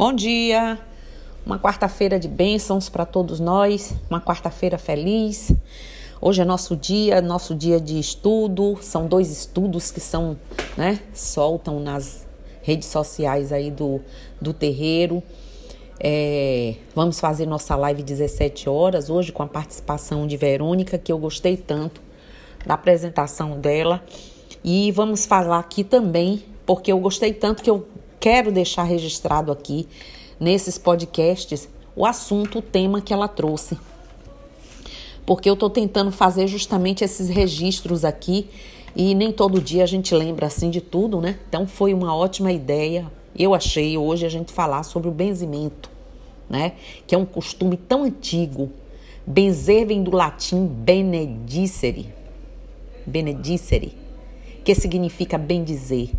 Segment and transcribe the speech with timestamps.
[0.00, 0.78] Bom dia,
[1.44, 5.52] uma quarta-feira de bênçãos para todos nós, uma quarta-feira feliz.
[6.22, 8.78] Hoje é nosso dia, nosso dia de estudo.
[8.80, 10.38] São dois estudos que são,
[10.74, 12.26] né, soltam nas
[12.62, 14.00] redes sociais aí do,
[14.40, 15.22] do terreiro.
[16.02, 21.18] É, vamos fazer nossa live 17 horas hoje com a participação de Verônica, que eu
[21.18, 22.00] gostei tanto
[22.64, 24.02] da apresentação dela.
[24.64, 27.86] E vamos falar aqui também, porque eu gostei tanto que eu
[28.20, 29.88] quero deixar registrado aqui
[30.38, 33.76] nesses podcasts o assunto, o tema que ela trouxe.
[35.26, 38.48] Porque eu estou tentando fazer justamente esses registros aqui
[38.94, 41.38] e nem todo dia a gente lembra assim de tudo, né?
[41.48, 45.90] Então foi uma ótima ideia, eu achei, hoje a gente falar sobre o benzimento,
[46.48, 46.72] né?
[47.06, 48.70] Que é um costume tão antigo.
[49.26, 52.12] Benzer vem do latim benedicere,
[53.06, 53.94] benedicere,
[54.64, 56.10] que significa bendizer.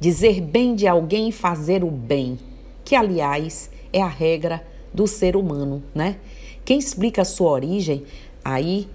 [0.00, 2.38] Dizer bem de alguém e fazer o bem,
[2.84, 6.16] que aliás é a regra do ser humano, né?
[6.64, 8.04] Quem explica a sua origem
[8.44, 8.88] aí,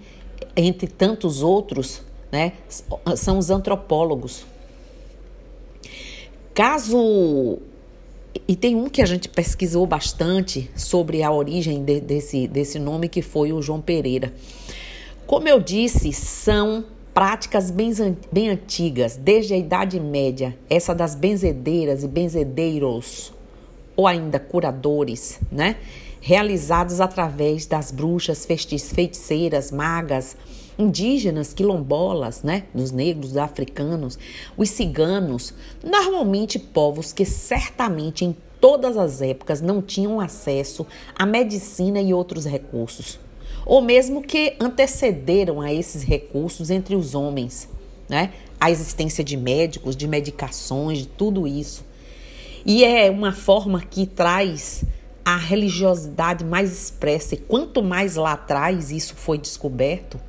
[0.57, 2.53] entre tantos outros, né,
[3.15, 4.45] são os antropólogos.
[6.53, 7.59] Caso
[8.47, 13.07] e tem um que a gente pesquisou bastante sobre a origem de, desse, desse nome,
[13.07, 14.33] que foi o João Pereira.
[15.25, 22.09] Como eu disse, são práticas bem, antigas, desde a Idade Média, essa das benzedeiras e
[22.09, 23.31] benzedeiros,
[23.95, 25.77] ou ainda curadores, né?
[26.19, 30.35] Realizados através das bruxas, feiticeiras, magas,
[30.77, 32.63] indígenas, quilombolas, né?
[32.73, 34.19] Dos negros, africanos,
[34.57, 40.85] os ciganos, normalmente povos que certamente em todas as épocas não tinham acesso
[41.17, 43.23] à medicina e outros recursos
[43.65, 47.67] ou mesmo que antecederam a esses recursos entre os homens,
[48.07, 48.31] né?
[48.59, 51.83] A existência de médicos, de medicações, de tudo isso.
[52.65, 54.83] E é uma forma que traz
[55.23, 57.35] a religiosidade mais expressa.
[57.35, 60.19] E quanto mais lá atrás isso foi descoberto,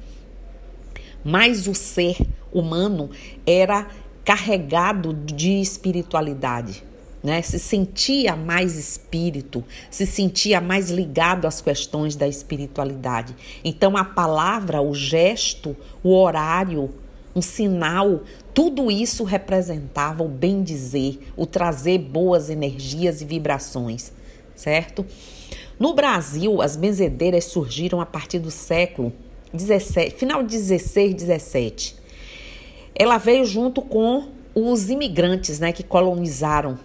[1.22, 2.16] mais o ser
[2.52, 3.10] humano
[3.46, 3.86] era
[4.24, 6.82] carregado de espiritualidade
[7.22, 7.42] né?
[7.42, 13.34] Se sentia mais espírito, se sentia mais ligado às questões da espiritualidade.
[13.64, 16.94] Então a palavra, o gesto, o horário,
[17.34, 18.22] um sinal,
[18.54, 24.12] tudo isso representava o bem dizer, o trazer boas energias e vibrações,
[24.54, 25.04] certo?
[25.78, 29.12] No Brasil, as benzedeiras surgiram a partir do século
[29.52, 31.96] 17, final de 16, 17.
[32.94, 36.78] Ela veio junto com os imigrantes, né, que colonizaram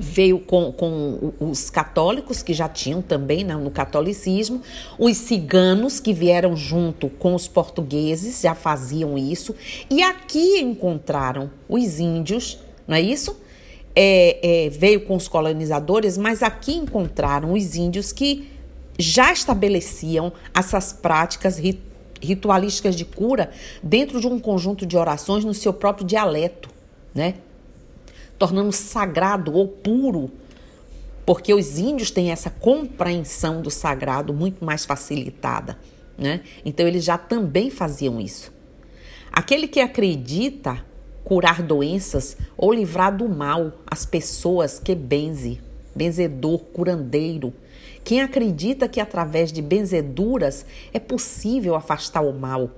[0.00, 4.62] veio com, com os católicos, que já tinham também né, no catolicismo,
[4.98, 9.54] os ciganos, que vieram junto com os portugueses, já faziam isso,
[9.90, 13.36] e aqui encontraram os índios, não é isso?
[13.94, 18.48] É, é, veio com os colonizadores, mas aqui encontraram os índios que
[18.98, 21.60] já estabeleciam essas práticas
[22.22, 23.50] ritualísticas de cura
[23.82, 26.70] dentro de um conjunto de orações no seu próprio dialeto,
[27.14, 27.34] né?
[28.40, 30.30] Tornando sagrado ou puro,
[31.26, 35.78] porque os índios têm essa compreensão do sagrado muito mais facilitada,
[36.16, 36.40] né?
[36.64, 38.50] Então eles já também faziam isso.
[39.30, 40.82] Aquele que acredita
[41.22, 45.60] curar doenças ou livrar do mal as pessoas que benze,
[45.94, 47.52] benzedor, curandeiro,
[48.02, 50.64] quem acredita que através de benzeduras
[50.94, 52.70] é possível afastar o mal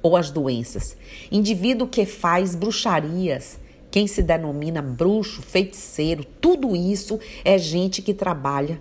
[0.00, 0.96] ou as doenças.
[1.32, 3.58] Indivíduo que faz bruxarias,
[3.94, 8.80] quem se denomina bruxo, feiticeiro, tudo isso é gente que trabalha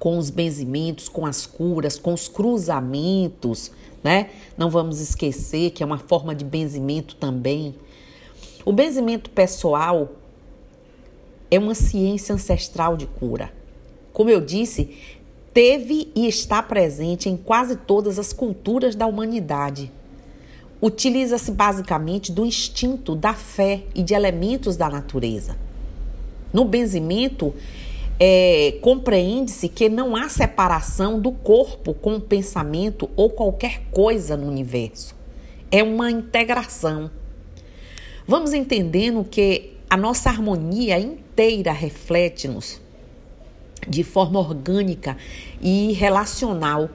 [0.00, 3.70] com os benzimentos, com as curas, com os cruzamentos,
[4.02, 4.30] né?
[4.58, 7.76] Não vamos esquecer que é uma forma de benzimento também.
[8.64, 10.10] O benzimento pessoal
[11.48, 13.52] é uma ciência ancestral de cura.
[14.12, 14.90] Como eu disse,
[15.54, 19.92] teve e está presente em quase todas as culturas da humanidade.
[20.80, 25.56] Utiliza-se basicamente do instinto, da fé e de elementos da natureza.
[26.52, 27.54] No benzimento,
[28.18, 34.46] é, compreende-se que não há separação do corpo com o pensamento ou qualquer coisa no
[34.46, 35.14] universo.
[35.70, 37.10] É uma integração.
[38.26, 42.80] Vamos entendendo que a nossa harmonia inteira reflete-nos
[43.88, 45.16] de forma orgânica
[45.60, 46.90] e relacional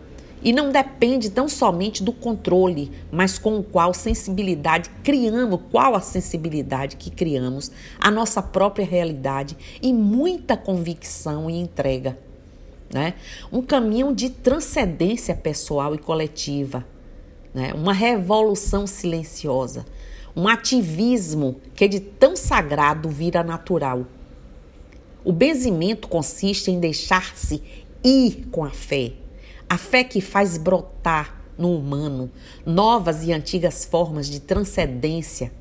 [0.45, 5.99] e não depende tão somente do controle, mas com o qual sensibilidade criamos, qual a
[5.99, 12.15] sensibilidade que criamos, a nossa própria realidade e muita convicção e entrega.
[12.93, 13.15] Né?
[13.51, 16.85] Um caminho de transcendência pessoal e coletiva,
[17.51, 17.73] né?
[17.73, 19.83] uma revolução silenciosa,
[20.35, 24.05] um ativismo que de tão sagrado vira natural.
[25.23, 27.63] O benzimento consiste em deixar-se
[28.03, 29.24] ir com a fé.
[29.69, 32.29] A fé que faz brotar no humano
[32.65, 35.51] novas e antigas formas de transcendência.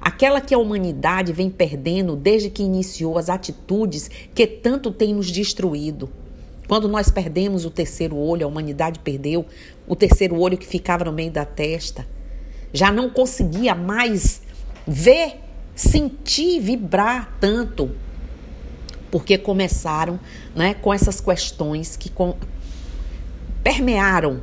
[0.00, 5.30] Aquela que a humanidade vem perdendo desde que iniciou as atitudes que tanto tem nos
[5.30, 6.10] destruído.
[6.66, 9.44] Quando nós perdemos o terceiro olho, a humanidade perdeu
[9.86, 12.06] o terceiro olho que ficava no meio da testa.
[12.72, 14.40] Já não conseguia mais
[14.86, 15.40] ver,
[15.74, 17.90] sentir, vibrar tanto.
[19.10, 20.18] Porque começaram
[20.54, 22.08] né, com essas questões que
[23.62, 24.40] permearam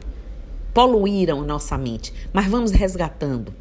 [0.78, 3.52] poluíram nossa mente, mas vamos resgatando.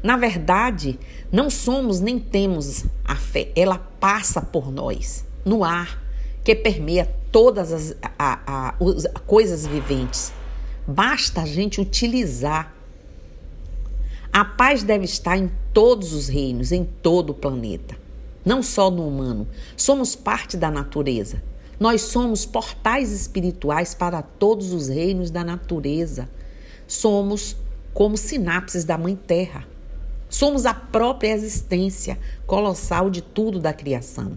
[0.00, 1.00] Na verdade,
[1.32, 6.00] não somos nem temos a fé, ela passa por nós, no ar,
[6.44, 10.32] que permeia todas as a, a, as coisas viventes.
[10.86, 12.72] Basta a gente utilizar.
[14.32, 17.96] A paz deve estar em todos os reinos, em todo o planeta,
[18.44, 19.48] não só no humano.
[19.76, 21.42] Somos parte da natureza.
[21.78, 26.28] Nós somos portais espirituais para todos os reinos da natureza.
[26.86, 27.56] Somos
[27.92, 29.66] como sinapses da Mãe Terra.
[30.28, 34.36] Somos a própria existência colossal de tudo da criação.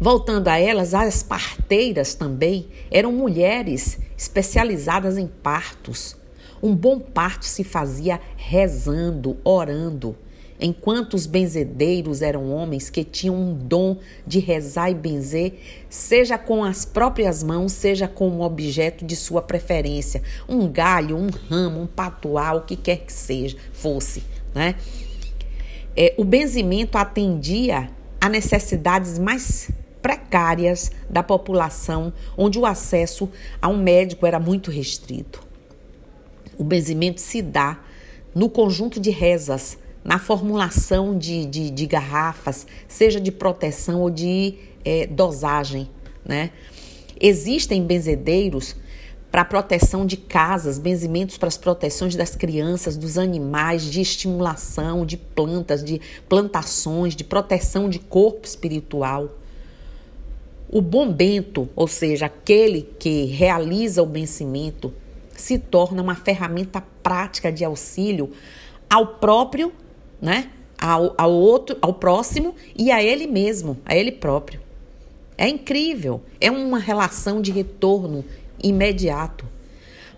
[0.00, 6.16] Voltando a elas, as parteiras também eram mulheres especializadas em partos.
[6.62, 10.16] Um bom parto se fazia rezando, orando,
[10.60, 15.58] enquanto os benzedeiros eram homens que tinham um dom de rezar e benzer,
[15.88, 21.28] seja com as próprias mãos, seja com um objeto de sua preferência, um galho, um
[21.48, 24.22] ramo, um patuá, o que quer que seja, fosse,
[24.54, 24.76] né?
[25.96, 27.88] É, o benzimento atendia
[28.20, 29.70] a necessidades mais
[30.02, 33.30] precárias da população, onde o acesso
[33.62, 35.42] a um médico era muito restrito.
[36.58, 37.80] O benzimento se dá
[38.34, 44.54] no conjunto de rezas na formulação de, de, de garrafas, seja de proteção ou de
[44.84, 45.88] é, dosagem.
[46.24, 46.50] Né?
[47.18, 48.76] Existem benzedeiros
[49.30, 55.16] para proteção de casas, benzimentos para as proteções das crianças, dos animais, de estimulação de
[55.16, 59.30] plantas, de plantações, de proteção de corpo espiritual.
[60.68, 64.92] O bom bento, ou seja, aquele que realiza o benzimento,
[65.36, 68.30] se torna uma ferramenta prática de auxílio
[68.88, 69.72] ao próprio
[70.24, 70.50] né?
[70.80, 74.58] Ao, ao outro, ao próximo e a ele mesmo, a ele próprio.
[75.36, 78.24] É incrível, é uma relação de retorno
[78.62, 79.44] imediato.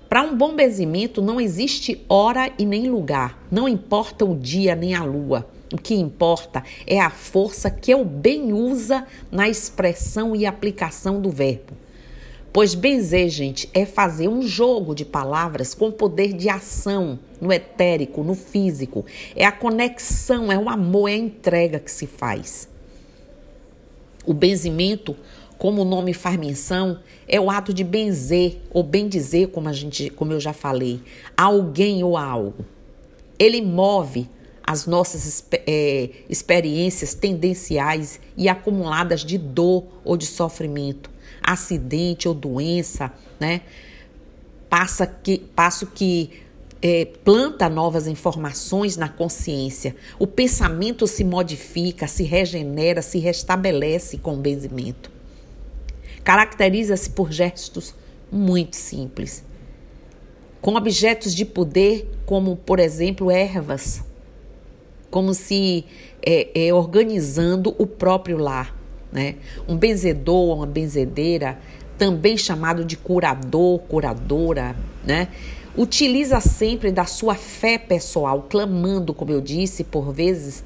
[0.08, 4.94] Para um bom benzimento não existe hora e nem lugar, não importa o dia nem
[4.94, 5.44] a lua.
[5.72, 11.28] O que importa é a força que o bem usa na expressão e aplicação do
[11.28, 11.72] verbo.
[12.56, 18.24] Pois benzer, gente, é fazer um jogo de palavras com poder de ação no etérico,
[18.24, 19.04] no físico.
[19.34, 22.66] É a conexão, é o amor, é a entrega que se faz.
[24.24, 25.14] O benzimento,
[25.58, 26.98] como o nome faz menção,
[27.28, 31.02] é o ato de benzer ou bendizer, como a gente, como eu já falei,
[31.36, 32.64] a alguém ou a algo.
[33.38, 34.30] Ele move
[34.66, 43.12] as nossas é, experiências tendenciais e acumuladas de dor ou de sofrimento acidente ou doença,
[43.38, 43.62] né?
[44.68, 46.30] Passa que, passo que
[46.82, 49.96] é, planta novas informações na consciência.
[50.18, 55.10] O pensamento se modifica, se regenera, se restabelece com o benzimento.
[56.22, 57.94] Caracteriza-se por gestos
[58.30, 59.44] muito simples,
[60.60, 64.02] com objetos de poder, como, por exemplo, ervas,
[65.10, 65.84] como se
[66.20, 68.75] é, é, organizando o próprio lar
[69.16, 69.36] né?
[69.66, 71.58] Um benzedor uma benzedeira,
[71.96, 75.28] também chamado de curador, curadora, né?
[75.74, 80.62] Utiliza sempre da sua fé pessoal, clamando, como eu disse, por vezes,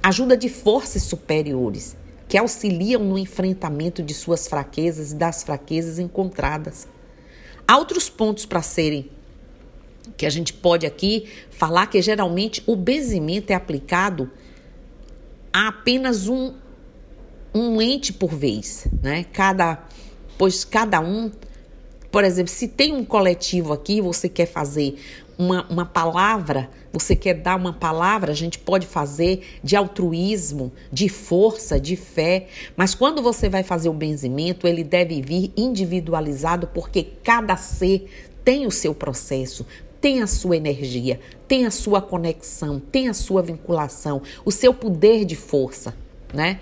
[0.00, 1.96] ajuda de forças superiores
[2.28, 6.86] que auxiliam no enfrentamento de suas fraquezas e das fraquezas encontradas.
[7.66, 9.10] Há outros pontos para serem
[10.16, 14.30] que a gente pode aqui falar que geralmente o benzimento é aplicado
[15.52, 16.54] a apenas um
[17.54, 19.24] um ente por vez, né?
[19.32, 19.84] Cada,
[20.36, 21.30] pois cada um,
[22.10, 24.98] por exemplo, se tem um coletivo aqui, você quer fazer
[25.38, 31.08] uma, uma palavra, você quer dar uma palavra, a gente pode fazer de altruísmo, de
[31.08, 37.06] força, de fé, mas quando você vai fazer o benzimento, ele deve vir individualizado, porque
[37.22, 38.10] cada ser
[38.44, 39.64] tem o seu processo,
[40.00, 45.24] tem a sua energia, tem a sua conexão, tem a sua vinculação, o seu poder
[45.24, 45.94] de força,
[46.32, 46.60] né?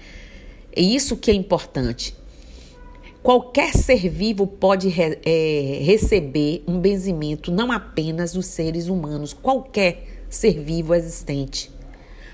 [0.77, 2.15] É isso que é importante.
[3.23, 10.27] Qualquer ser vivo pode re, é, receber um benzimento, não apenas os seres humanos, qualquer
[10.29, 11.73] ser vivo existente.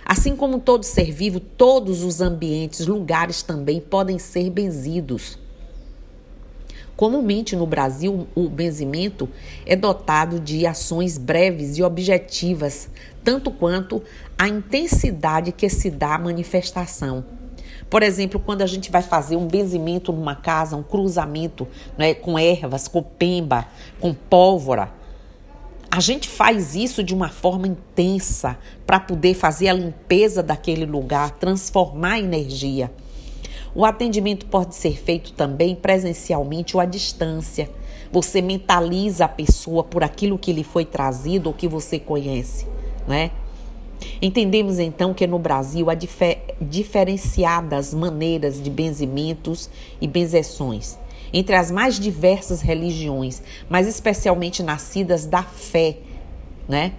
[0.04, 5.38] Assim como todo ser vivo, todos os ambientes, lugares também podem ser benzidos.
[6.96, 9.28] Comumente no Brasil, o benzimento
[9.64, 12.90] é dotado de ações breves e objetivas,
[13.22, 14.02] tanto quanto
[14.36, 17.24] a intensidade que se dá à manifestação.
[17.92, 21.68] Por exemplo, quando a gente vai fazer um benzimento numa casa, um cruzamento
[21.98, 23.66] né, com ervas, com pemba,
[24.00, 24.90] com pólvora,
[25.90, 28.56] a gente faz isso de uma forma intensa
[28.86, 32.90] para poder fazer a limpeza daquele lugar, transformar a energia.
[33.74, 37.68] O atendimento pode ser feito também presencialmente ou à distância.
[38.10, 42.66] Você mentaliza a pessoa por aquilo que lhe foi trazido ou que você conhece,
[43.06, 43.32] né?
[44.20, 49.68] Entendemos então que no Brasil há difer diferenciadas maneiras de benzimentos
[50.00, 50.98] e benzeções
[51.32, 55.96] entre as mais diversas religiões, mas especialmente nascidas da fé,
[56.68, 56.92] né?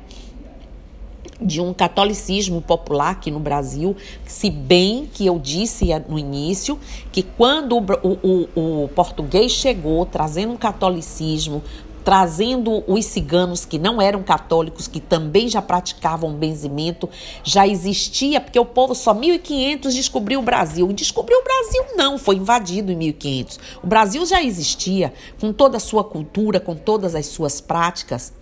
[1.41, 3.95] de um catolicismo popular aqui no Brasil,
[4.25, 6.79] se bem que eu disse no início
[7.11, 11.61] que quando o, o, o português chegou trazendo um catolicismo,
[12.03, 17.09] trazendo os ciganos que não eram católicos, que também já praticavam benzimento,
[17.43, 20.89] já existia, porque o povo só 1500 descobriu o Brasil.
[20.91, 23.59] E descobriu o Brasil não, foi invadido em 1500.
[23.81, 28.33] O Brasil já existia com toda a sua cultura, com todas as suas práticas.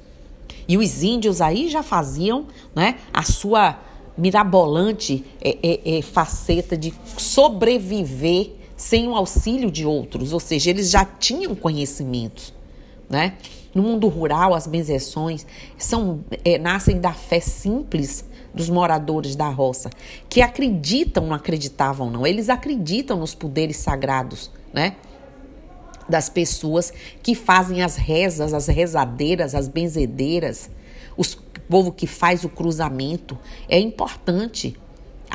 [0.67, 3.77] E os índios aí já faziam, né, a sua
[4.17, 10.89] mirabolante é, é, é, faceta de sobreviver sem o auxílio de outros, ou seja, eles
[10.89, 12.51] já tinham conhecimentos
[13.11, 13.33] né?
[13.73, 15.45] No mundo rural, as benzeções
[15.77, 19.89] são, é, nascem da fé simples dos moradores da roça,
[20.27, 24.95] que acreditam, não acreditavam não, eles acreditam nos poderes sagrados, né?
[26.09, 26.91] Das pessoas
[27.23, 30.69] que fazem as rezas, as rezadeiras, as benzedeiras,
[31.15, 31.37] os
[31.71, 33.39] povo que faz o cruzamento,
[33.69, 34.75] é importante.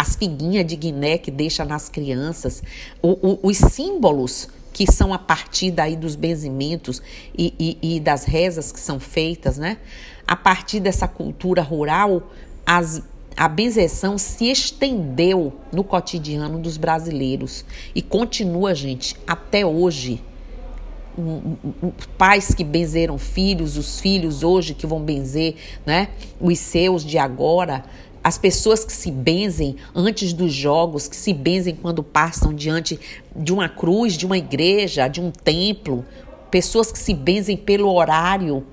[0.06, 2.62] As figuinhas de Guiné que deixa nas crianças,
[3.02, 7.02] o, o, os símbolos que são a partir daí dos benzimentos
[7.36, 9.78] e, e, e das rezas que são feitas, né?
[10.26, 12.30] A partir dessa cultura rural,
[12.64, 13.02] as
[13.36, 20.22] a benzeção se estendeu no cotidiano dos brasileiros e continua, gente, até hoje.
[22.16, 26.08] Pais que benzeram filhos, os filhos hoje que vão benzer, né?
[26.40, 27.84] Os seus de agora,
[28.26, 32.99] as pessoas que se benzem antes dos jogos, que se benzem quando passam diante
[33.37, 36.04] de uma cruz, de uma igreja, de um templo,
[36.50, 38.66] pessoas que se benzem pelo horário.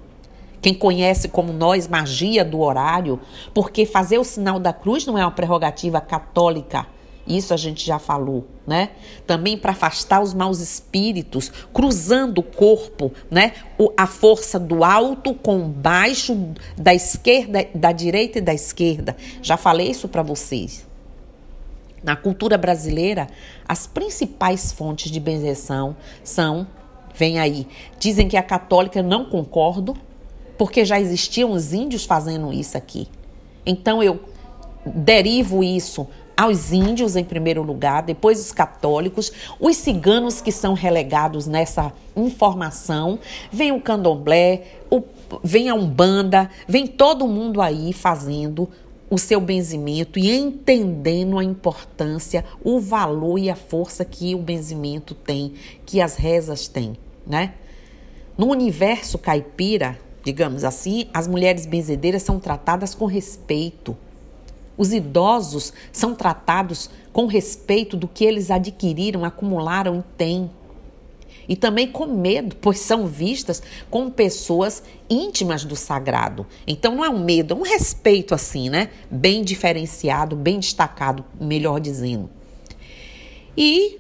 [0.60, 3.20] Quem conhece como nós magia do horário,
[3.54, 6.88] porque fazer o sinal da cruz não é uma prerrogativa católica
[7.26, 8.90] isso a gente já falou, né?
[9.26, 13.54] Também para afastar os maus espíritos, cruzando o corpo, né?
[13.78, 19.16] O, a força do alto com o baixo, da esquerda, da direita e da esquerda.
[19.42, 20.86] Já falei isso para vocês.
[22.04, 23.28] Na cultura brasileira,
[23.66, 26.68] as principais fontes de benzeção são,
[27.16, 27.66] vem aí,
[27.98, 29.96] dizem que a católica não concordo,
[30.58, 33.08] porque já existiam os índios fazendo isso aqui.
[33.66, 34.20] Então eu
[34.86, 41.48] derivo isso aos índios em primeiro lugar, depois os católicos, os ciganos que são relegados
[41.48, 43.20] nessa informação,
[43.52, 45.04] vem o candomblé, o,
[45.44, 48.70] vem a umbanda, vem todo mundo aí fazendo
[49.10, 55.14] o seu benzimento e entendendo a importância, o valor e a força que o benzimento
[55.14, 55.54] tem,
[55.86, 57.54] que as rezas têm, né?
[58.36, 63.96] No universo caipira, digamos assim, as mulheres benzedeiras são tratadas com respeito
[64.78, 70.50] os idosos são tratados com respeito do que eles adquiriram, acumularam e têm.
[71.48, 76.46] E também com medo, pois são vistas como pessoas íntimas do sagrado.
[76.66, 78.90] Então não é um medo, é um respeito assim, né?
[79.12, 82.30] Bem diferenciado, bem destacado, melhor dizendo.
[83.58, 84.00] E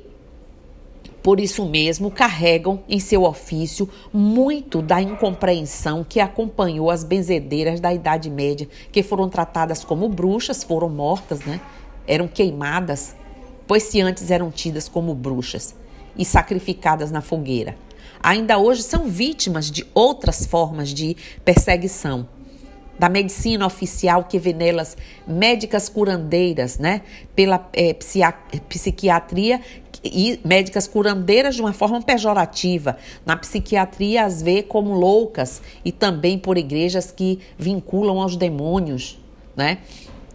[1.23, 7.93] por isso mesmo, carregam em seu ofício muito da incompreensão que acompanhou as benzedeiras da
[7.93, 11.61] Idade Média, que foram tratadas como bruxas, foram mortas, né?
[12.05, 13.15] Eram queimadas,
[13.65, 15.73] pois se antes eram tidas como bruxas
[16.17, 17.77] e sacrificadas na fogueira.
[18.21, 21.15] Ainda hoje são vítimas de outras formas de
[21.45, 22.27] perseguição
[23.03, 24.95] da medicina oficial que vê nelas
[25.27, 27.01] médicas curandeiras, né?
[27.35, 27.93] Pela é,
[28.69, 29.59] psiquiatria
[30.01, 32.95] e médicas curandeiras de uma forma pejorativa.
[33.25, 39.19] Na psiquiatria as vê como loucas e também por igrejas que vinculam aos demônios,
[39.53, 39.79] né?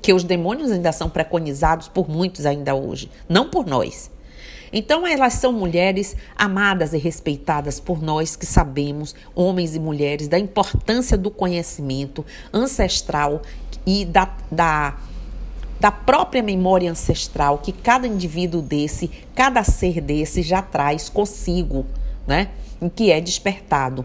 [0.03, 4.11] Que os demônios ainda são preconizados por muitos ainda hoje, não por nós.
[4.73, 10.39] Então elas são mulheres amadas e respeitadas por nós que sabemos, homens e mulheres, da
[10.39, 13.43] importância do conhecimento ancestral
[13.87, 14.97] e da, da
[15.81, 21.87] da própria memória ancestral que cada indivíduo desse, cada ser desse já traz consigo,
[22.27, 22.49] né?
[22.83, 24.05] Em que é despertado.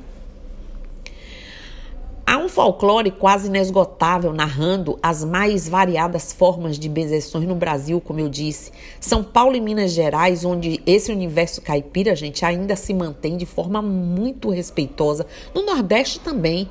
[2.53, 8.71] Folclore quase inesgotável narrando as mais variadas formas de benzeções no Brasil, como eu disse.
[8.99, 13.81] São Paulo e Minas Gerais, onde esse universo caipira, gente, ainda se mantém de forma
[13.81, 15.25] muito respeitosa.
[15.51, 16.69] No Nordeste também.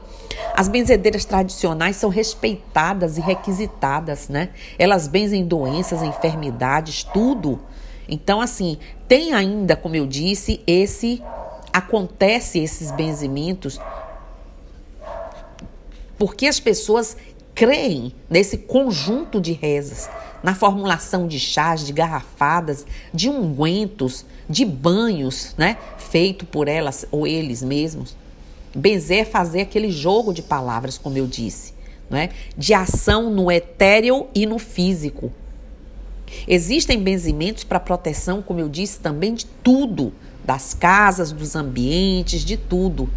[0.54, 4.50] As benzedeiras tradicionais são respeitadas e requisitadas, né?
[4.78, 7.58] Elas benzem doenças, enfermidades, tudo.
[8.08, 11.20] Então, assim, tem ainda, como eu disse, esse
[11.72, 13.80] acontece esses benzimentos
[16.22, 17.16] porque as pessoas
[17.52, 20.08] creem nesse conjunto de rezas,
[20.40, 27.26] na formulação de chás, de garrafadas, de ungüentos, de banhos, né, feito por elas ou
[27.26, 28.16] eles mesmos.
[28.72, 31.74] Benzer é fazer aquele jogo de palavras, como eu disse,
[32.08, 35.32] né, de ação no etéreo e no físico.
[36.46, 40.12] Existem benzimentos para proteção, como eu disse, também de tudo,
[40.44, 43.10] das casas, dos ambientes, de tudo.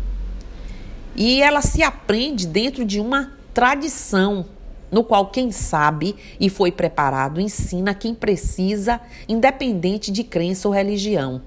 [1.15, 4.45] E ela se aprende dentro de uma tradição,
[4.91, 11.41] no qual quem sabe e foi preparado ensina quem precisa, independente de crença ou religião.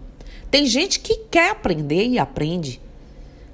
[0.50, 2.80] Tem gente que quer aprender e aprende.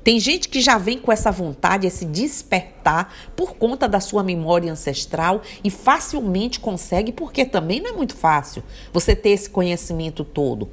[0.05, 4.71] Tem gente que já vem com essa vontade, esse despertar por conta da sua memória
[4.71, 10.69] ancestral e facilmente consegue, porque também não é muito fácil você ter esse conhecimento todo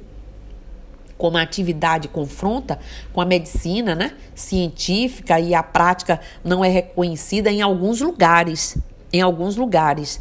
[1.22, 2.80] como a atividade confronta
[3.12, 8.76] com a medicina né, científica e a prática não é reconhecida em alguns lugares.
[9.12, 10.20] Em alguns lugares.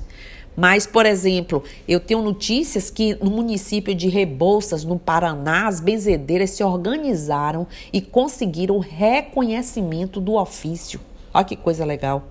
[0.55, 6.51] Mas, por exemplo, eu tenho notícias que no município de Rebouças, no Paraná, as benzedeiras
[6.51, 10.99] se organizaram e conseguiram reconhecimento do ofício.
[11.33, 12.27] Olha que coisa legal.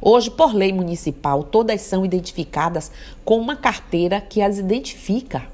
[0.00, 2.92] Hoje, por lei municipal, todas são identificadas
[3.24, 5.52] com uma carteira que as identifica.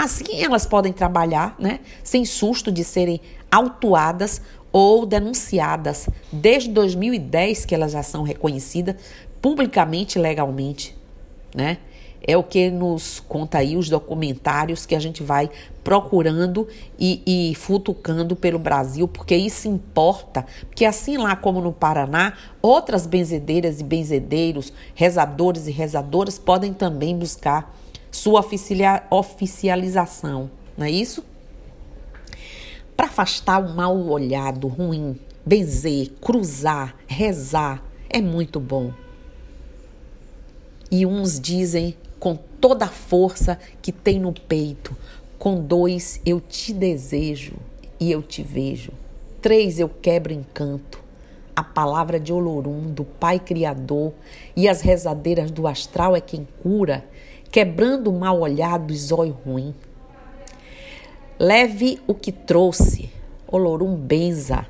[0.00, 3.20] Assim elas podem trabalhar, né, sem susto de serem
[3.50, 4.40] autuadas
[4.72, 6.08] ou denunciadas.
[6.32, 8.96] Desde 2010 que elas já são reconhecidas
[9.42, 10.96] publicamente legalmente,
[11.54, 11.76] né?
[12.26, 15.50] É o que nos conta aí os documentários que a gente vai
[15.84, 16.66] procurando
[16.98, 23.06] e, e futucando pelo Brasil, porque isso importa, porque assim lá como no Paraná, outras
[23.06, 27.74] benzedeiras e benzedeiros, rezadores e rezadoras podem também buscar
[28.10, 28.44] sua
[29.10, 31.24] oficialização, não é isso?
[32.96, 38.92] Para afastar o mal olhado, ruim, benzer, cruzar, rezar, é muito bom.
[40.90, 44.94] E uns dizem com toda a força que tem no peito,
[45.38, 47.54] com dois eu te desejo
[47.98, 48.92] e eu te vejo.
[49.40, 51.00] Três eu quebro encanto.
[51.56, 54.12] A palavra de Olorum, do Pai Criador,
[54.54, 57.04] e as rezadeiras do astral é quem cura
[57.50, 59.74] quebrando o mal olhado e zóio ruim.
[61.38, 63.10] Leve o que trouxe,
[63.48, 64.66] Olorum benza,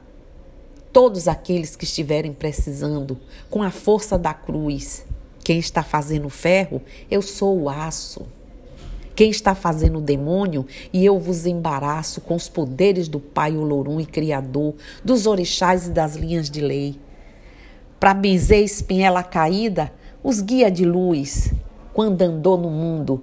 [0.92, 3.18] todos aqueles que estiverem precisando,
[3.50, 5.04] com a força da cruz.
[5.44, 8.26] Quem está fazendo ferro, eu sou o aço.
[9.14, 14.00] Quem está fazendo o demônio, e eu vos embaraço com os poderes do Pai Olorum
[14.00, 16.98] e Criador, dos orixás e das linhas de lei.
[17.98, 21.52] Para benzer espinhela caída, os guia de luz,
[21.92, 23.22] quando andou no mundo,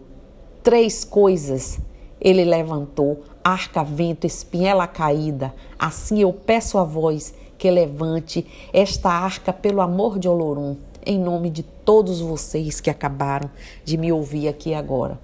[0.63, 1.79] três coisas
[2.19, 5.53] ele levantou: arca, vento, espinhela caída.
[5.77, 10.75] Assim eu peço a vós que levante esta arca pelo amor de Olorum,
[11.05, 13.49] em nome de todos vocês que acabaram
[13.83, 15.19] de me ouvir aqui agora.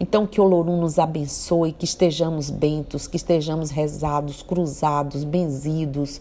[0.00, 6.20] Então, que Olorum nos abençoe, que estejamos bentos, que estejamos rezados, cruzados, benzidos,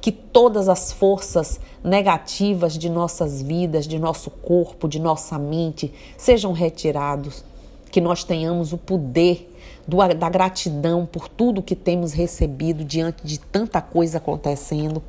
[0.00, 6.52] que todas as forças negativas de nossas vidas, de nosso corpo, de nossa mente sejam
[6.52, 7.44] retirados,
[7.90, 9.50] que nós tenhamos o poder
[9.86, 15.02] do, da gratidão por tudo que temos recebido diante de tanta coisa acontecendo.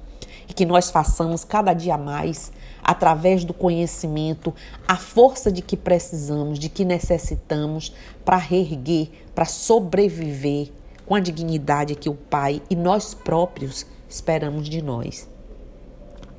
[0.50, 2.52] E que nós façamos cada dia mais
[2.84, 4.54] através do conhecimento
[4.86, 7.94] a força de que precisamos, de que necessitamos
[8.26, 10.70] para reerguer, para sobreviver
[11.06, 15.28] com a dignidade que o Pai e nós próprios esperamos de nós.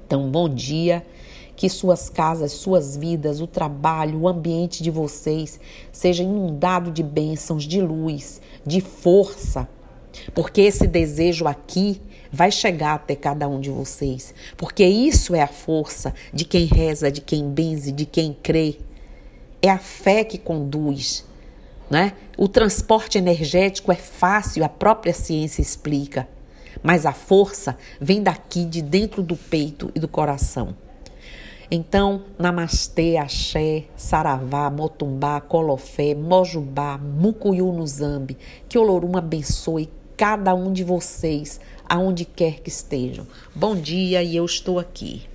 [0.07, 1.05] Então, bom dia.
[1.57, 5.61] Que suas casas, suas vidas, o trabalho, o ambiente de vocês
[5.93, 9.69] seja inundado de bênçãos, de luz, de força.
[10.35, 14.35] Porque esse desejo aqui vai chegar até cada um de vocês.
[14.57, 18.79] Porque isso é a força de quem reza, de quem benze, de quem crê.
[19.61, 21.25] É a fé que conduz.
[21.89, 22.15] Né?
[22.37, 26.27] O transporte energético é fácil, a própria ciência explica
[26.83, 30.75] mas a força vem daqui, de dentro do peito e do coração.
[31.71, 38.37] Então, namastê, axé, saravá, motumbá, colofé, mojubá, mucuyu no zambi.
[38.69, 43.27] Que Olorum abençoe cada um de vocês, aonde quer que estejam.
[43.55, 45.32] Bom dia e eu estou aqui.